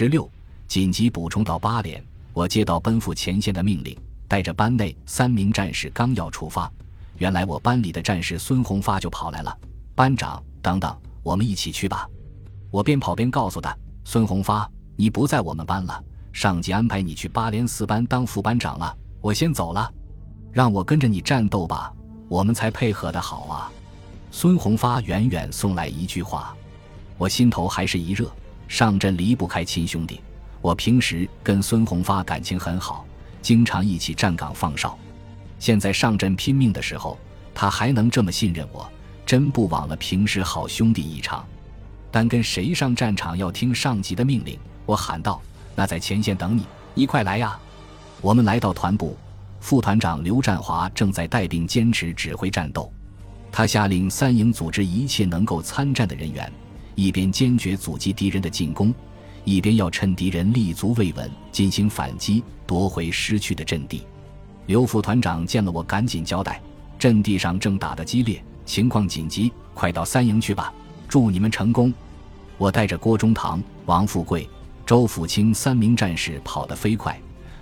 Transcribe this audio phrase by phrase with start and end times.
[0.00, 0.30] 十六，
[0.68, 2.00] 紧急补充到八连。
[2.32, 6.70] 我接到奔赴前线的命令，带着班内三名战士刚要出发，
[7.16, 9.58] 原来我班里的战士孙红发就跑来了。
[9.96, 12.08] 班长，等等，我们一起去吧。
[12.70, 13.76] 我边跑边告诉他
[14.06, 16.00] ：“孙红发，你不在我们班了，
[16.32, 18.96] 上级安排你去八连四班当副班长了。
[19.20, 19.92] 我先走了，
[20.52, 21.92] 让我跟着你战斗吧，
[22.28, 23.72] 我们才配合的好啊。”
[24.30, 26.56] 孙红发远远送来一句话，
[27.16, 28.30] 我心头还是一热。
[28.68, 30.20] 上阵离不开亲兄弟。
[30.60, 33.04] 我平时跟孙红发感情很好，
[33.42, 34.96] 经常一起站岗放哨。
[35.58, 37.18] 现在上阵拼命的时候，
[37.54, 38.88] 他还能这么信任我，
[39.24, 41.44] 真不枉了平时好兄弟一场。
[42.10, 45.40] 但跟谁上战场要听上级的命令，我喊道
[45.74, 46.64] ：“那在前线等你，
[46.94, 47.58] 你快来呀！”
[48.20, 49.16] 我们来到团部，
[49.60, 52.92] 副团长刘占华正在带兵坚持指挥战斗。
[53.52, 56.50] 他下令三营组织一切能够参战的人员，
[56.98, 58.92] 一边坚决阻击敌人的进攻。
[59.44, 64.02] 一边要趁敌人立足未稳进行反击，夺回失去的阵地。
[64.66, 66.60] 刘副团长见了我，赶紧交代：
[66.98, 70.74] 阵地上正打得激烈，情况紧急，快到三营去吧！
[71.08, 71.94] 祝你们成功！
[72.58, 74.50] 我带着郭中堂、王富贵、
[74.84, 77.16] 周辅清三名战士跑得飞快，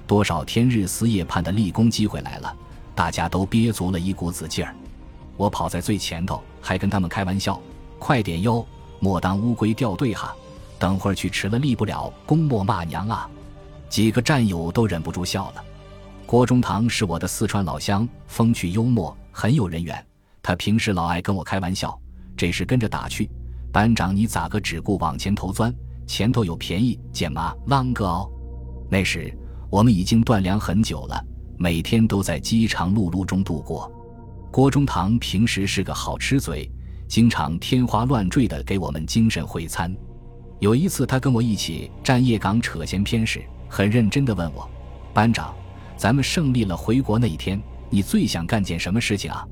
[0.06, 2.56] 多少天日思夜盼的立功机会来了，
[2.94, 4.74] 大家都憋足了一股子劲儿。
[5.36, 7.60] 我跑在最前头，还跟他们开玩笑
[8.00, 8.66] ：“快点哟，
[9.00, 10.34] 莫当乌龟掉队哈！”
[10.78, 13.30] 等会儿去迟了，立不了功，莫骂娘啊！
[13.88, 15.64] 几个战友都忍不住笑了。
[16.26, 20.04] 郭中堂是我的四川老乡，风趣幽默，很有人缘。
[20.42, 21.98] 他平时老爱跟我开玩笑，
[22.36, 23.30] 这时跟着打去。
[23.72, 25.74] 班长，你咋个只顾往前头钻？
[26.06, 27.54] 前头有便宜捡吗？
[27.66, 28.30] 啷个哦？
[28.90, 29.32] 那时
[29.70, 31.24] 我们已经断粮很久了，
[31.58, 33.90] 每天都在饥肠辘辘中度过。
[34.52, 36.70] 郭中堂平时是个好吃嘴，
[37.08, 39.94] 经常天花乱坠的给我们精神会餐。
[40.58, 44.68] 有一次，他跟我一起站夜岗扯闲篇时，很认真地问我
[45.12, 45.54] ：“班长，
[45.96, 49.46] 咱们胜利了回国那一天，你最想干件什么事情啊？”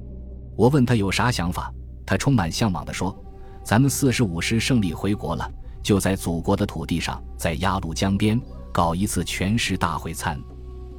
[0.57, 1.73] 我问他有啥想法，
[2.07, 3.17] 他充满向往地说
[3.63, 5.51] ：“咱们四十五师胜利回国了，
[5.83, 8.41] 就在祖国的土地上，在鸭绿江边
[8.73, 10.41] 搞一次全师大会餐，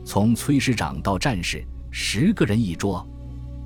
[0.06, 3.06] 从崔师长到战士，十个人一桌，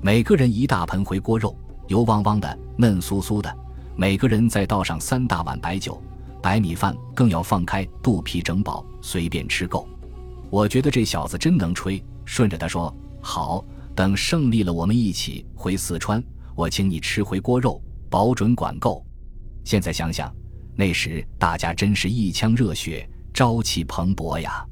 [0.00, 1.54] 每个人一大盆回锅肉，
[1.88, 3.54] 油汪汪的，嫩酥酥的，
[3.94, 6.02] 每个人再倒上三大碗白酒。”
[6.42, 9.86] 白米饭更要放开肚皮整饱，随便吃够。
[10.48, 13.62] 我觉得这小子真能吹，顺着他说：“好，
[13.94, 16.24] 等胜利了，我们一起回四川，
[16.56, 19.04] 我请你吃回锅肉，保准管够。”
[19.64, 20.34] 现在想想，
[20.74, 24.64] 那时大家真是一腔热血，朝气蓬勃呀！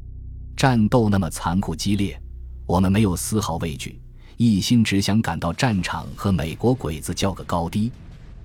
[0.57, 2.19] 战斗那么残酷激烈，
[2.67, 4.01] 我们没有丝毫畏惧，
[4.39, 7.91] 一心只想赶到战场和美国鬼子较个高低。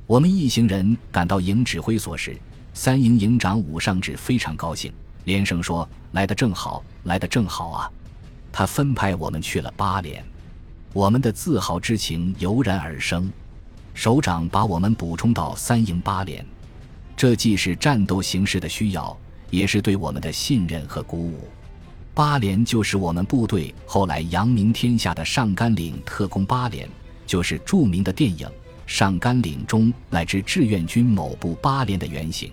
[0.08, 2.36] 我们一行人赶到营指挥所时。
[2.74, 4.92] 三营营长武尚志非常高兴，
[5.26, 7.92] 连声说：“来的正好，来的正好啊！”
[8.52, 10.26] 他分派我们去了八连，
[10.94, 13.32] 我们的自豪之情油然而生。
[13.94, 16.44] 首长把我们补充到三营八连，
[17.16, 19.16] 这既是战斗形势的需要，
[19.52, 21.48] 也是对我们的信任和鼓舞。
[22.14, 26.88] 八连就是我们部队后来扬名天下的上甘岭特工八连，
[27.26, 28.48] 就是著名的电影
[28.86, 32.52] 《上甘岭》中乃至志愿军某部八连的原型。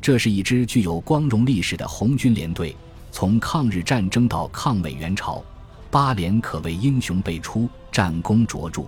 [0.00, 2.76] 这是一支具有光荣历史的红军连队，
[3.10, 5.42] 从抗日战争到抗美援朝，
[5.90, 8.84] 八连可谓英雄辈出，战功卓著。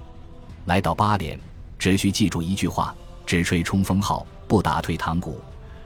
[0.66, 1.36] 来到八连，
[1.80, 2.94] 只需记住一句话：
[3.26, 5.40] 只吹冲锋号，不打退堂鼓。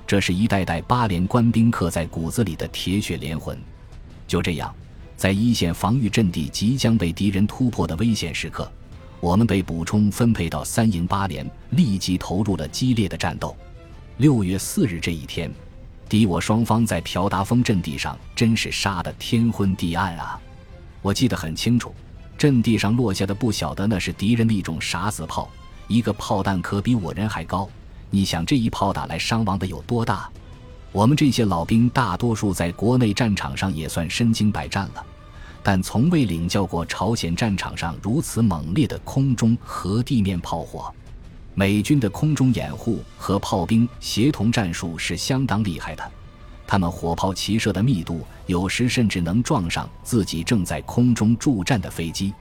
[0.07, 3.59] 这是一代代八连官兵刻在骨子里的铁血连魂。
[4.31, 4.73] 就这样，
[5.17, 8.71] 在一线防御阵地即将被敌人突破的危险时刻，
[9.19, 13.57] 我们被补充分配到三营八连，立即投入了激烈的战斗。
[14.19, 15.53] 六月四日这一天，
[16.09, 20.41] 敌我双方在朴达峰阵地上真是杀得天昏地暗啊！
[21.03, 21.93] 我记得很清楚，
[22.39, 25.51] 阵地上落下的不晓得那是敌人的一种啥子炮，
[25.89, 27.69] 一个炮弹可比我人还高。
[28.11, 30.31] 你想这一炮打来伤亡的有多大？
[30.93, 35.07] 我们这些老兵大多数在国内战场上也算身经百战了，
[35.63, 40.93] 但从未领教过朝鲜战场上如此猛烈的空中和地面炮火。
[41.55, 46.11] 美军的空中掩护和炮兵协同战术是相当厉害的，
[46.67, 52.33] 他们火炮齐射的密度有时甚至能撞上自己正在空中助战的飞机。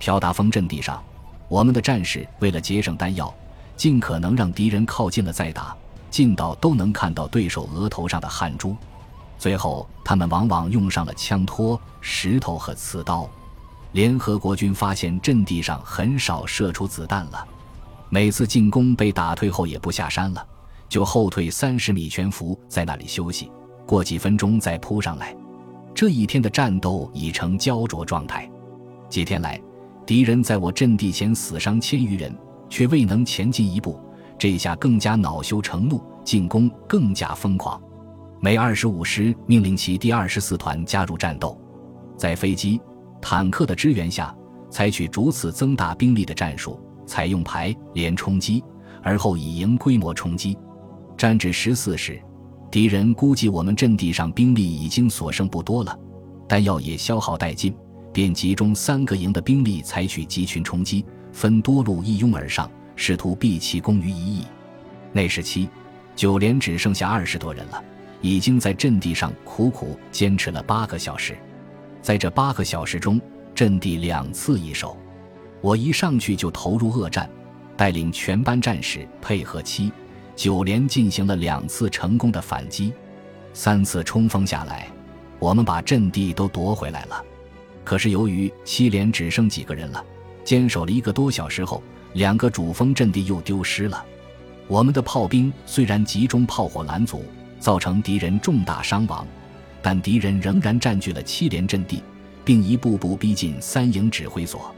[0.00, 1.02] 朴达峰阵地上，
[1.48, 3.32] 我们的战士为了节省弹药，
[3.76, 5.76] 尽可能让敌人靠近了再打，
[6.14, 8.76] 近到都能看到对手额头上的汗珠。
[9.36, 13.28] 最后，他们往往用上了枪托、石头和刺刀。
[13.90, 17.44] 联合国军发现阵地上很少射出子弹了。
[18.10, 20.46] 每次进攻被打退后，也不下山了，
[20.88, 23.50] 就后退三十米，全伏在那里休息。
[23.84, 25.36] 过几分钟再扑上来。
[25.96, 28.48] 这一天的战斗已成焦灼状态。
[29.08, 29.60] 几天来，
[30.06, 32.32] 敌人在我阵地前死伤千余人，
[32.68, 33.98] 却未能前进一步。
[34.44, 37.80] 这下更加恼羞成怒，进攻更加疯狂。
[38.42, 41.58] 每二十五师命令其第二十四团加入战斗，
[42.14, 42.78] 在飞机、
[43.22, 44.36] 坦克的支援下，
[44.68, 48.62] 采取逐次增大兵力的战术，采用排连冲击，
[49.02, 50.54] 而后以营规模冲击。
[51.16, 52.20] 战至十四时，
[52.70, 55.98] 敌人估计我们阵地上兵力已经所剩不多了，
[56.46, 57.74] 弹药也消耗殆尽，
[58.12, 61.02] 便集中三个营的兵力采取集群冲击，
[61.32, 62.70] 分多路一拥而上。
[62.96, 64.44] 试图避其功于一役。
[65.12, 65.68] 那时期，
[66.16, 67.82] 九连只剩下二十多人了，
[68.20, 71.36] 已经在阵地上苦苦坚持了八个小时。
[72.02, 73.20] 在这八个小时中，
[73.54, 74.96] 阵地两次易手，
[75.60, 77.28] 我一上去就投入恶战，
[77.76, 79.92] 带领全班战士配合七
[80.36, 82.92] 九连进行了两次成功的反击。
[83.52, 84.88] 三次冲锋下来，
[85.38, 87.24] 我们把阵地都夺回来了。
[87.84, 90.04] 可是由于七连只剩几个人了，
[90.42, 91.82] 坚守了一个多小时后。
[92.14, 94.04] 两个主峰阵地又丢失了，
[94.68, 97.24] 我们的炮兵虽然集中炮火拦阻，
[97.58, 99.26] 造成敌人重大伤亡，
[99.82, 102.02] 但敌人仍然占据了七连阵地，
[102.44, 104.72] 并一步步逼近三营指挥所。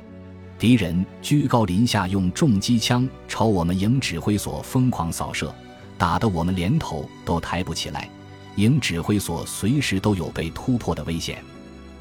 [0.58, 5.54] 敌人居高临下，用重机枪朝我们营指挥所疯狂扫射，
[5.98, 8.08] 打得我们连头都抬不起来，
[8.56, 11.44] 营指挥所随时都有被突破的危险。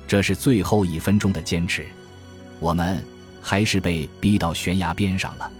[0.07, 1.85] 这是最后一分钟的坚持，
[2.61, 3.03] 我们。
[3.47, 5.51] 还是被逼到悬崖边上了。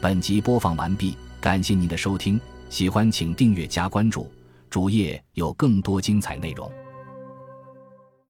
[0.00, 4.28] 本集播放完毕，感谢您的收听，喜欢请订阅加关注，
[4.68, 6.68] 主页有更多精彩内容。